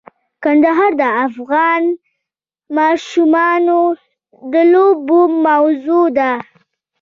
کندهار 0.43 0.91
د 1.01 1.03
افغان 1.25 1.83
ماشومانو 2.77 3.79
د 4.51 4.53
لوبو 4.73 5.19
موضوع 5.45 6.05
ده. 6.17 6.31